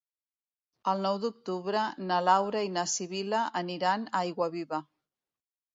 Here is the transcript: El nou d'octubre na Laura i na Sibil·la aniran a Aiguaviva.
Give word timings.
El 0.93 1.03
nou 1.07 1.19
d'octubre 1.25 1.83
na 2.13 2.17
Laura 2.31 2.65
i 2.69 2.73
na 2.79 2.87
Sibil·la 2.97 3.47
aniran 3.65 4.11
a 4.11 4.25
Aiguaviva. 4.27 4.87